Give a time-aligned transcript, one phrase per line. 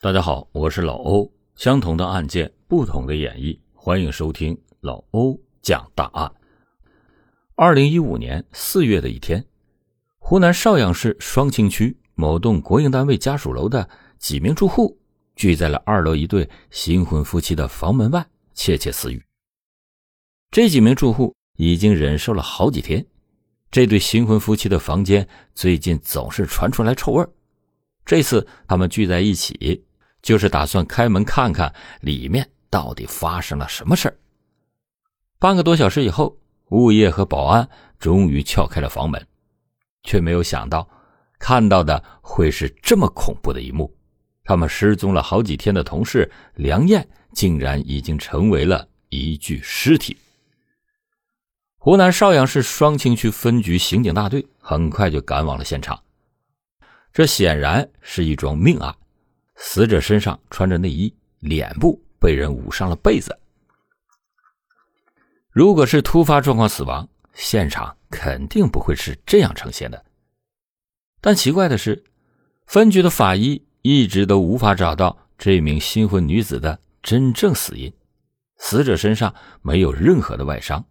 [0.00, 1.28] 大家好，我是老欧。
[1.56, 6.32] 相同的案件，不同的演绎，欢迎收听老欧讲大案。
[7.56, 9.44] 二零一五年四月的一天，
[10.20, 13.90] 湖南邵阳市双清区某栋国营单位家属楼的
[14.20, 14.96] 几名住户
[15.34, 18.24] 聚在了二楼一对新婚夫妻的房门外
[18.54, 19.20] 窃窃私语。
[20.52, 23.04] 这几名住户已经忍受了好几天，
[23.68, 27.26] 这对新婚夫妻的房间最近总是传出来臭味
[28.04, 29.84] 这次他们聚在一起。
[30.22, 34.16] 就是打算开门看看里面到底发生了什么事儿。
[35.38, 36.36] 半个多小时以后，
[36.70, 39.26] 物业和保安终于撬开了房门，
[40.02, 40.88] 却没有想到
[41.38, 43.94] 看到的会是这么恐怖的一幕：
[44.44, 50.16] 他们失踪了好几天的同事梁艳，竟然已经成为了一具尸体。
[51.76, 56.02] 湖南邵阳市双清区分局刑警大队很快就赶往了现场，
[57.12, 58.94] 这显然是一桩命案。
[59.60, 63.36] 死者身上穿着内衣，脸部被人捂上了被子。
[65.50, 70.04] 如果是突发状况死亡，现场肯定不会是这样呈现的。
[71.20, 72.02] 但奇怪的是，
[72.66, 77.92] 分局的法医一直都无法找到这名新婚女子的真正死因。
[78.58, 80.84] 死者身上没有任何的外伤，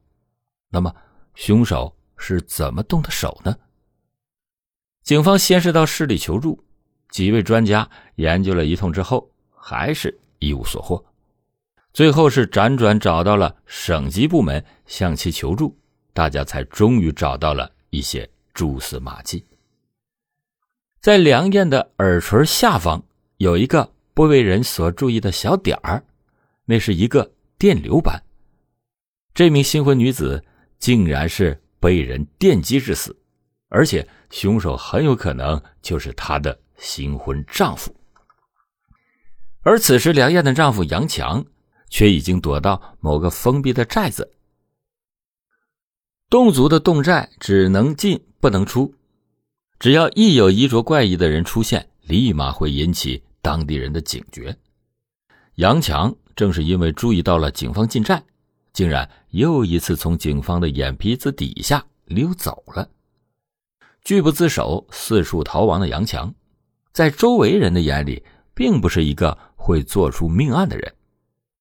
[0.69, 0.93] 那么
[1.35, 3.55] 凶手是怎么动的手呢？
[5.03, 6.61] 警方先是到市里求助。
[7.09, 11.03] 几位专家研究了一通之后，还是一无所获。
[11.93, 15.75] 最后是辗转找到了省级部门，向其求助，
[16.13, 19.43] 大家才终于找到了一些蛛丝马迹。
[20.99, 23.03] 在梁艳的耳垂下方
[23.37, 26.03] 有一个不为人所注意的小点儿，
[26.65, 28.21] 那是一个电流斑。
[29.33, 30.43] 这名新婚女子
[30.77, 33.15] 竟然是被人电击致死，
[33.69, 36.59] 而且凶手很有可能就是她的。
[36.77, 37.95] 新婚丈夫，
[39.61, 41.45] 而此时梁艳的丈夫杨强
[41.89, 44.31] 却已经躲到某个封闭的寨子。
[46.29, 48.93] 侗族的侗寨只能进不能出，
[49.79, 54.55] 只要一有衣着怪异的人出现，立马会引起当地人的警觉。
[55.55, 58.23] 杨强正是因为注意到了警方进寨，
[58.73, 62.87] 竟然又一次从警方的眼皮子底下溜走了。
[64.03, 66.33] 拒不自首、四处逃亡的杨强。
[66.97, 68.23] 在周围人的眼里，
[68.55, 70.95] 并不是一个会做出命案的人。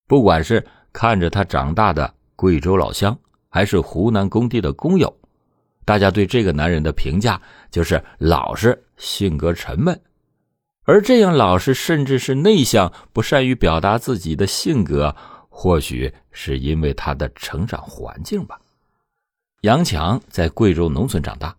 [0.06, 3.14] 不管是看着他长大的贵州老乡，
[3.50, 5.14] 还是湖南工地的工友，
[5.84, 7.38] 大家对这个男人的评价
[7.70, 10.00] 就是老实、性格沉闷。
[10.84, 15.14] 而这样老实，甚至是内向、不善于表达自己的性格，
[15.50, 18.58] 或许是因为他的成长环境吧。
[19.60, 21.54] 杨强在贵州农村长大，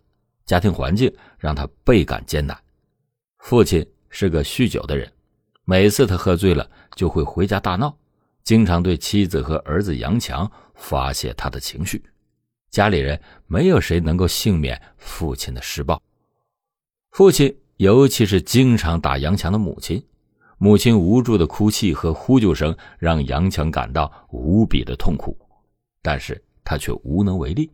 [0.47, 2.57] 家庭环境让他倍感艰难。
[3.39, 5.11] 父亲是个酗酒的人，
[5.65, 7.97] 每次他喝醉了就会回家大闹，
[8.43, 12.03] 经常对妻子和儿子杨强发泄他的情绪。
[12.69, 16.01] 家里人没有谁能够幸免父亲的施暴。
[17.11, 20.03] 父亲尤其是经常打杨强的母亲，
[20.57, 25.37] 母亲无助的哭泣和呼救声让杨强感到无比的痛苦，
[26.01, 27.71] 但是他却无能为力。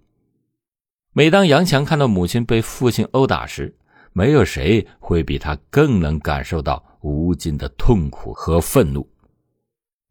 [1.13, 3.75] 每当杨强看到母亲被父亲殴打时，
[4.15, 9.07] 没有谁会比他更能感受到无尽的痛苦和愤怒。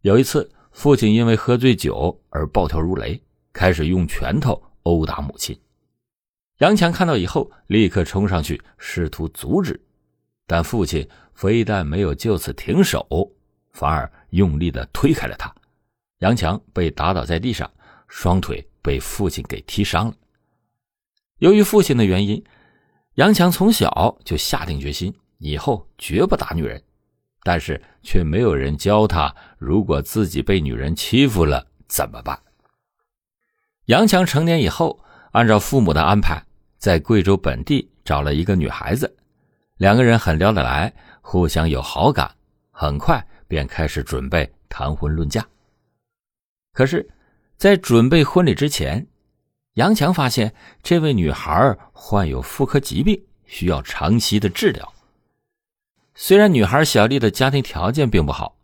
[0.01, 5.57] 有一次，父亲因为喝醉酒而暴跳如雷，开始用拳头殴打母亲。
[6.59, 9.81] 杨强看到以后，立刻冲上去试图阻止，
[10.49, 13.07] 但父亲非但没有就此停手，
[13.71, 15.55] 反而用力的推开了他。
[16.19, 17.71] 杨强被打倒在地上，
[18.09, 20.15] 双腿被父亲给踢伤了。
[21.39, 22.43] 由于父亲的原因。
[23.17, 26.83] 杨强从小就下定决心，以后绝不打女人，
[27.43, 32.39] 但是却没有人教他，如果自己被女人欺负了怎么办。
[33.87, 36.43] 杨强成年以后，按照父母的安排，
[36.79, 39.15] 在贵州本地找了一个女孩子，
[39.77, 40.91] 两个人很聊得来，
[41.21, 42.35] 互相有好感，
[42.71, 45.47] 很快便开始准备谈婚论嫁。
[46.73, 47.07] 可是，
[47.59, 49.07] 在准备婚礼之前，
[49.75, 50.53] 杨强发现
[50.83, 54.93] 这位女孩患有妇科疾病，需要长期的治疗。
[56.15, 58.55] 虽然女孩小丽的家庭条件并不好，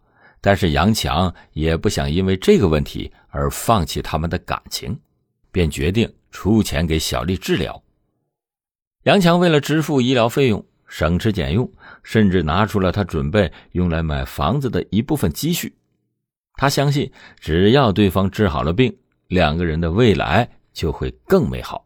[0.43, 5.01] 但是杨强也不想因为这个问题而放弃他们的感情，
[5.51, 7.83] 便决定出钱给小丽治疗。
[9.05, 11.73] 杨强为了支付医疗费用，省吃俭用，
[12.03, 15.75] 甚至拿出了他准备用来买房子的一部分积蓄。
[16.57, 18.95] 他相信，只要对方治好了病，
[19.29, 20.51] 两个人的未来。
[20.79, 21.85] 就会更美好。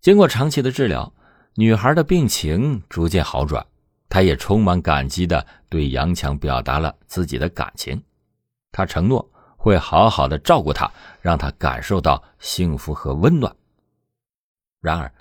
[0.00, 1.12] 经过长期的治疗，
[1.56, 3.66] 女孩的病情逐渐好转，
[4.08, 8.00] 她也充满感激的对杨强表达了自己的感情，
[8.70, 10.88] 她承诺会好好的照顾他，
[11.20, 13.52] 让他感受到幸福和温暖。
[14.80, 15.12] 然而，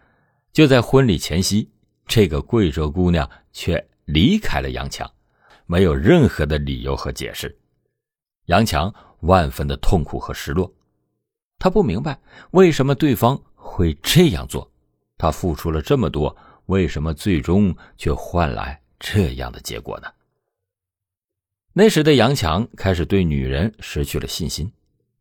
[0.53, 1.67] 就在婚礼前夕，
[2.05, 5.11] 这个贵州姑娘却离开了杨强，
[5.65, 7.57] 没有任何的理由和解释。
[8.45, 10.71] 杨强万分的痛苦和失落，
[11.59, 12.19] 他不明白
[12.51, 14.69] 为什么对方会这样做，
[15.18, 16.36] 他付出了这么多。
[16.68, 20.07] 为什么最终却换来这样的结果呢？
[21.71, 24.69] 那时的杨强开始对女人失去了信心，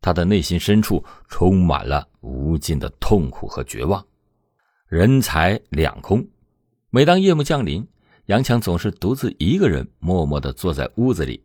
[0.01, 4.05] 他的内心深处充满了无尽的痛苦和绝望，
[4.87, 6.27] 人财两空。
[6.89, 7.87] 每当夜幕降临，
[8.25, 11.41] 杨强总是独自一个人默默的坐在屋子里，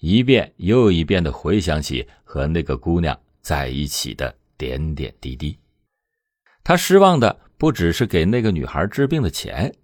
[0.00, 3.16] 一遍又一遍的回想起和那个姑娘
[3.48, 5.58] 在一起的点点滴滴。
[6.62, 7.40] 他失望的。
[7.60, 9.74] 不只是给那个女孩治病的钱，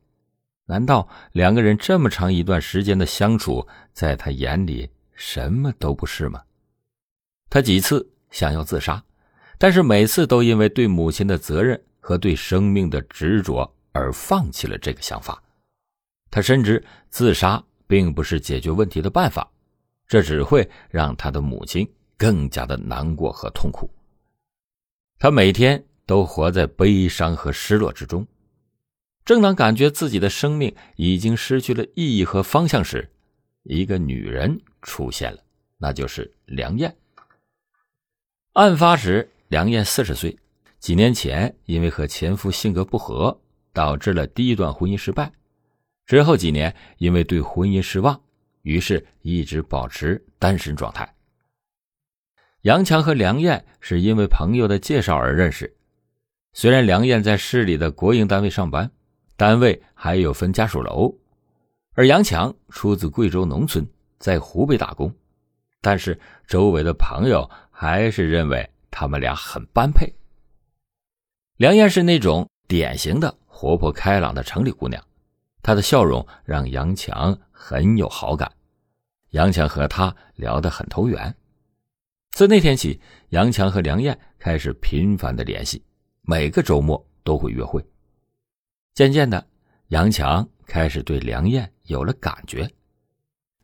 [0.66, 6.40] 难道两个人这么长一段时间的相处，在他眼里什么都不是吗？
[7.50, 9.02] 他几次想要自杀，
[9.58, 15.42] 但是每次都因为对母亲的责任和对生命的执着而放弃了这个想法。
[16.30, 19.50] 他深知自杀并不是解决问题的办法，
[20.06, 21.84] 这只会让他的母亲
[22.16, 23.90] 更加的难过和痛苦。
[25.18, 25.84] 他每天。
[26.06, 28.26] 都活在悲伤和失落之中。
[29.24, 33.10] 正当感觉自己的生命已经失去了意义和方向时，
[33.62, 35.38] 一个女人出现了，
[35.78, 36.94] 那就是梁燕。
[38.52, 40.38] 案发时，梁燕四十岁，
[40.78, 43.40] 几年前因为和前夫性格不合，
[43.72, 45.32] 导致了第一段婚姻失败。
[46.04, 48.20] 之后几年，因为对婚姻失望，
[48.60, 51.10] 于是一直保持单身状态。
[52.64, 55.76] 杨强和梁燕是因为朋友的介绍而认识。
[56.54, 58.90] 虽然梁燕在市里的国营单位上班，
[59.36, 61.14] 单位还有分家属楼，
[61.92, 63.86] 而杨强出自贵州农村，
[64.18, 65.14] 在湖北打工，
[65.82, 70.10] 但是周围的朋友还是认为他们俩很般配。
[71.58, 75.04] 梁燕是那种典型的活泼开朗的城里姑娘，
[75.62, 78.50] 她的笑容让杨强很有好感，
[79.32, 81.36] 杨强和她聊得很投缘。
[82.34, 85.80] 自那天起，杨强和梁燕开始频繁的联系。
[86.22, 87.80] 每个周末都会约会。
[88.92, 89.46] 渐渐的，
[89.88, 92.68] 杨强开始对梁燕有了感觉，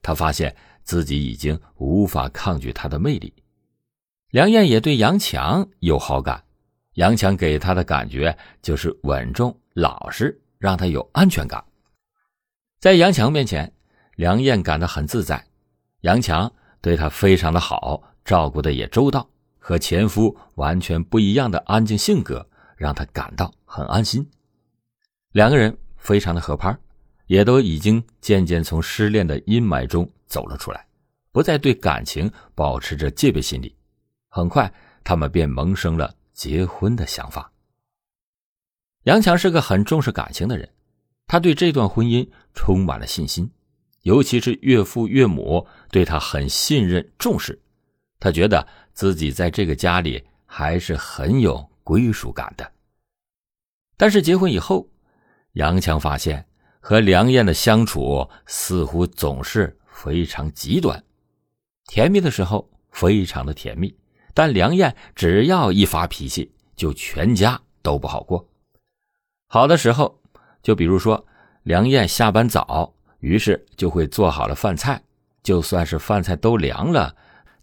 [0.00, 3.34] 他发现自己已经无法抗拒她的魅力。
[4.30, 6.40] 梁燕也对杨强有好感，
[6.94, 11.64] 杨强给她的感觉就是稳重老实，让她有安全感。
[12.78, 13.72] 在杨强面前，
[14.14, 15.44] 梁燕感到很自在，
[16.02, 19.28] 杨强对她非常的好，照顾的也周到，
[19.58, 22.46] 和前夫完全不一样的安静性格。
[22.76, 24.26] 让他感到很安心，
[25.32, 26.74] 两个人非常的合拍，
[27.26, 30.86] 也都已经渐渐从失恋的阴霾中走了出来，
[31.30, 33.76] 不再对感情保持着戒备心理。
[34.30, 34.72] 很快，
[35.04, 37.52] 他们便萌生了结婚的想法。
[39.02, 40.66] 杨强是个很重视感情的人，
[41.26, 43.50] 他对这段婚姻充满了信心，
[44.02, 47.60] 尤其是岳父岳母对他很信任重视，
[48.18, 51.68] 他觉得自己在这个家里还是很有。
[51.82, 52.72] 归属感的，
[53.96, 54.86] 但是结婚以后，
[55.54, 56.46] 杨强发现
[56.78, 61.02] 和梁燕的相处似乎总是非常极端。
[61.86, 63.92] 甜蜜的时候非常的甜蜜，
[64.34, 68.46] 但梁燕只要一发脾气，就全家都不好过。
[69.48, 70.22] 好的时候，
[70.62, 71.26] 就比如说
[71.64, 75.00] 梁燕下班早，于是就会做好了饭菜，
[75.42, 77.14] 就算是饭菜都凉了，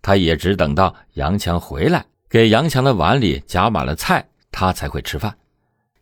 [0.02, 2.06] 他也只等到杨强回来。
[2.30, 5.38] 给杨强的碗里夹满了菜，他才会吃饭，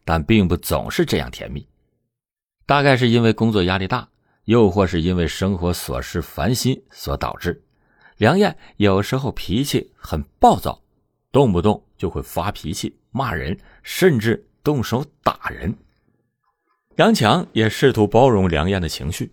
[0.04, 1.68] 但并不总是这样甜蜜。
[2.66, 4.10] 大概是因为工作压力大，
[4.46, 7.64] 又或是因为生活琐事烦心所导致，
[8.18, 10.82] 梁燕有时候脾气很暴躁，
[11.32, 15.72] 动不动就会发脾气、骂人，甚至动手打人。
[16.96, 19.32] 杨强也试图包容梁燕的情绪，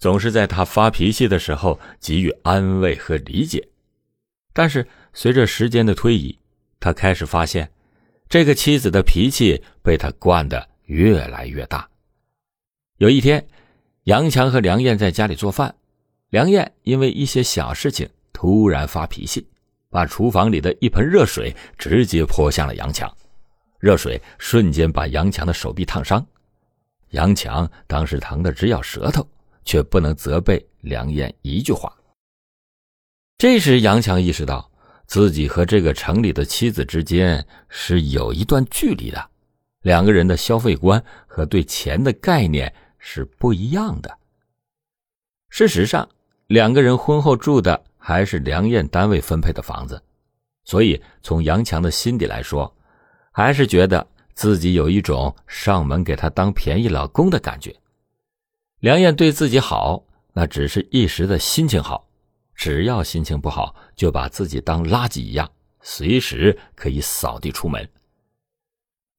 [0.00, 3.68] 总是在他发脾气的时候给予安慰和理解，
[4.52, 4.84] 但是。
[5.12, 6.38] 随着时间的推移，
[6.78, 7.68] 他开始发现，
[8.28, 11.90] 这个妻子的脾气被他惯得越来越大。
[12.98, 13.44] 有一天，
[14.04, 15.74] 杨强和梁燕在家里做饭，
[16.28, 19.44] 梁燕因为一些小事情突然发脾气，
[19.90, 23.12] 把厨房里的一盆热水直接泼向了杨强，
[23.80, 26.24] 热水瞬间把杨强的手臂烫伤。
[27.08, 29.26] 杨强当时疼得直咬舌头，
[29.64, 31.92] 却不能责备梁燕一句话。
[33.38, 34.68] 这时，杨强意识到。
[35.06, 39.28] 自己和这个城里的妻子之间是有一段距离的，
[39.82, 44.18] 两个人的消费观和对钱的概念是不一样的。
[45.48, 46.08] 事实上，
[46.46, 50.00] 两个人婚后住的还是梁燕单位分配的房子，
[50.62, 52.72] 所以从杨强的心底来说，
[53.32, 57.74] 还是觉得自己有一种上门给他当便宜老公的感觉。
[58.80, 62.08] 梁燕对自己好，那只是一时的心情好，
[62.54, 65.50] 只要心情不好，就把自己当垃圾一样，
[65.82, 67.86] 随时可以扫地出门。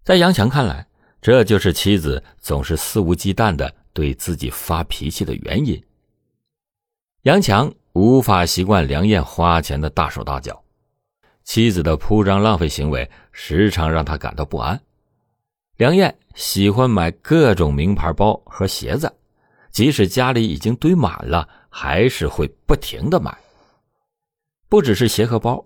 [0.04, 0.88] 在杨强看来，
[1.22, 5.80] 这就是妻子总是肆无忌惮的对自己发脾气的原因。
[7.22, 10.64] 杨强无法习惯梁燕花钱的大手大脚，
[11.44, 14.82] 妻子的铺张浪费行为时常让他感到不安。
[15.78, 19.14] 梁燕喜欢买各种名牌包和鞋子，
[19.72, 23.36] 即使家里已经堆满了，还是会不停的买。
[24.70, 25.66] 不只是鞋和包。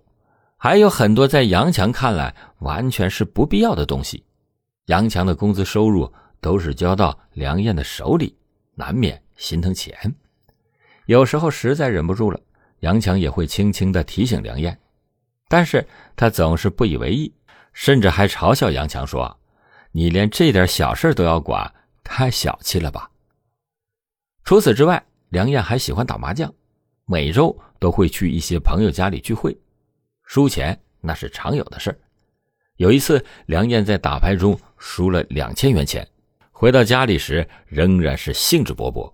[0.57, 4.23] 还有很多在杨强看来完全是不必要的东西，
[4.85, 8.35] 杨强的工资收入都是交到梁燕的手里，
[8.73, 10.15] 难免心疼钱。
[11.05, 12.39] 有时候实在忍不住了，
[12.79, 14.79] 杨强也会轻轻的提醒梁燕，
[15.49, 15.85] 但是
[16.15, 17.31] 他总是不以为意，
[17.73, 19.37] 甚至还嘲笑杨强说
[19.91, 21.71] ：“你连这点小事都要管，
[22.03, 23.07] 太小气了吧。”
[24.45, 26.53] 除此之外，梁燕还喜欢打麻将，
[27.05, 29.57] 每周都会去一些朋友家里聚会。
[30.23, 31.97] 输钱那是常有的事儿
[32.75, 36.07] 有一次，梁燕在打牌中输了两千元钱，
[36.51, 39.11] 回到家里时仍然是兴致勃勃。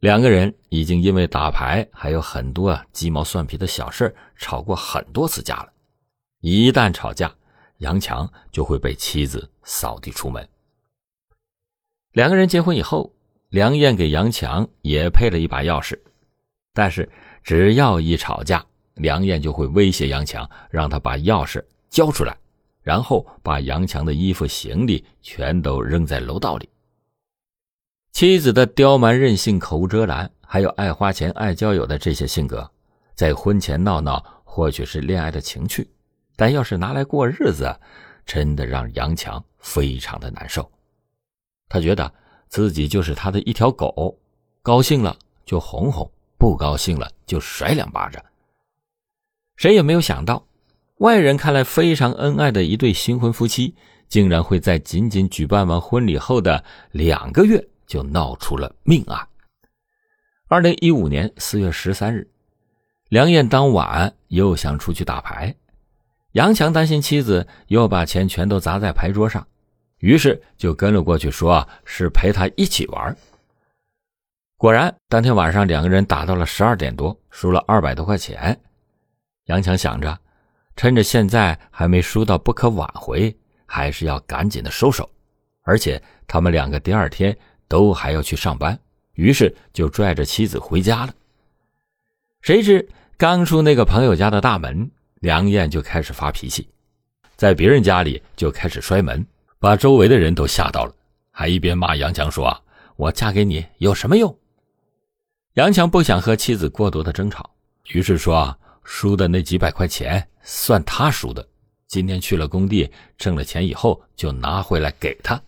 [0.00, 5.70] 两个人已经因为打牌还有很多啊鸡毛蒜皮的小事吵过很多次架了。
[6.40, 7.30] 一旦吵架，
[7.78, 10.48] 杨强就会被妻子扫地出门。
[12.12, 13.12] 两个人结婚以后，
[13.54, 15.96] 梁燕给杨强也配了一把钥匙，
[16.72, 17.08] 但是
[17.44, 22.36] 只要一吵架，梁燕就会威胁杨强，让他把钥匙交出来，
[22.82, 26.68] 然后把杨强的衣服、行李全都扔在楼道里。
[28.10, 32.68] 妻子的刁蛮任性、口无遮拦，还有爱花钱、爱交友的这些性格，
[33.14, 35.88] 在婚前闹闹或许是恋爱的情趣，
[36.34, 37.72] 但要是拿来过日子，
[38.26, 40.68] 真的让杨强非常的难受。
[41.68, 42.12] 他觉得
[42.54, 44.16] 自己就是他的一条狗，
[44.62, 46.08] 高兴了就哄哄，
[46.38, 48.24] 不高兴了就甩两巴掌。
[49.56, 50.46] 谁也没有想到，
[50.98, 53.74] 外人看来非常恩爱的一对新婚夫妻，
[54.08, 59.26] 竟然会在仅仅举办完婚礼后的两个月就闹出了命案。
[60.46, 62.30] 二零一五年四月十三日，
[63.08, 65.52] 梁燕当晚又想出去打牌，
[66.34, 69.44] 杨强担心妻子又把钱全都砸在牌桌上，
[70.04, 73.16] 于是就跟了过去，说是陪他一起玩。
[74.58, 78.60] 果然，当天晚上两个人打到了十二点多，输了二百多块钱。
[79.46, 80.20] 杨强想着，
[80.76, 83.34] 趁着现在还没输到不可挽回，
[83.64, 85.08] 还是要赶紧的收手。
[85.62, 87.34] 而且他们两个第二天
[87.66, 88.78] 都还要去上班，
[89.14, 91.14] 于是就拽着妻子回家了。
[92.42, 96.68] 谁知刚出那个朋友家的大门，梁燕就开始发脾气，
[97.36, 99.26] 在别人家里就开始摔门，
[99.64, 100.94] 把周围的人都吓到了，
[101.30, 102.62] 还一边骂杨强说
[102.96, 104.38] ：“我嫁给你有什么用？”
[105.56, 107.48] 杨强不想和妻子过多的争吵，
[107.88, 108.54] 于是说。
[108.86, 111.48] 输的那几百块钱算他输的，
[111.86, 115.42] 今天去了工地挣了钱以后就拿回来给他。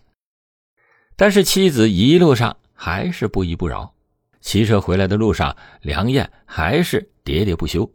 [1.15, 3.93] 但是妻子一路上还是不依不饶，
[4.41, 7.87] 骑车回来的路上，梁燕还是喋喋不休，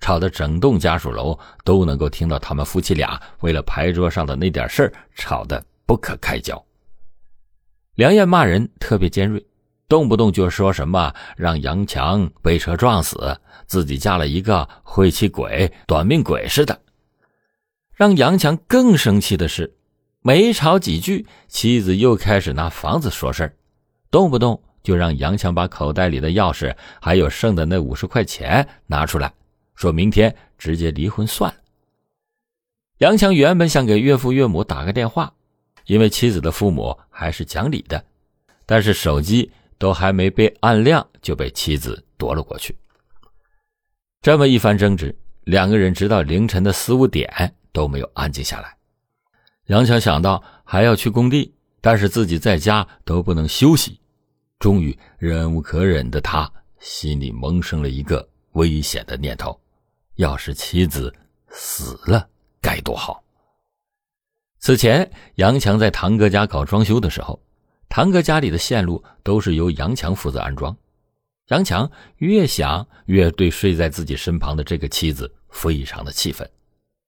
[0.00, 6.62] 吵得整栋家属楼都能够听到他们夫妻俩为了牌桌上的那点事儿吵得不可开交。
[7.94, 9.44] 梁燕骂人特别尖锐。
[9.88, 16.78] 动不动就说什么让杨强被车撞死，自己嫁了一个晦气鬼、短命鬼似的。
[17.94, 19.74] 让杨强更生气的是，
[20.20, 23.54] 没吵几句，妻子又开始拿房子说事儿，
[24.10, 29.32] 动不动就让杨强把口袋里的钥匙还有剩的那五十块钱拿出来，
[29.78, 31.60] 说明天直接离婚算了。
[32.98, 35.32] 杨强原本想给岳父岳母打个电话，
[35.86, 38.04] 因为妻子的父母还是讲理的，
[38.66, 39.50] 但是手机。
[39.80, 42.76] 都还没被按亮，就被妻子夺了过去。
[44.20, 48.76] 这么一番争执，两个人直到凌晨的四五点都没有安静下来。
[49.66, 54.00] 杨强想到还要去工地，但是自己在家都不能休息，
[54.58, 59.56] 终于忍无可忍的他心里萌生了一个危险的念头：
[60.18, 61.14] 要是妻子
[61.48, 62.28] 死了
[62.60, 63.22] 该多好。
[64.58, 67.40] 此前，杨强在堂哥家搞装修的时候。
[67.88, 70.76] 堂哥家里的线路都是由杨强负责安装，
[71.46, 76.48] 杨强越想越对睡在自己身旁的这个妻子非常的气愤，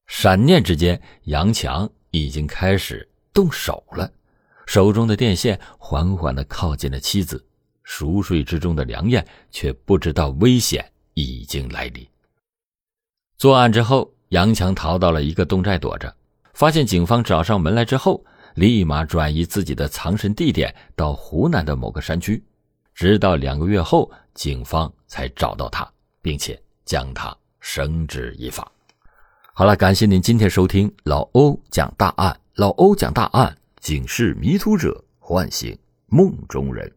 [0.07, 4.11] 闪念之间，杨强已经开始动手了，
[4.67, 7.45] 手中的电线缓缓的靠近了妻子，
[7.83, 12.07] 熟睡之中的梁燕却不知道危险已经来临。
[13.41, 16.15] 作案之后，杨强逃到了一个洞寨躲着，
[16.53, 18.23] 发现警方找上门来之后，
[18.55, 22.45] 立马转移自己的藏身地点到湖南的某个山区，
[22.95, 28.71] 直到两个月后，警方才找到他，并且将他绳之以法。
[29.55, 35.75] 好了，感谢您今天收听老欧讲大案，老欧讲大案，警示迷途者，唤醒
[36.09, 36.93] 梦中人。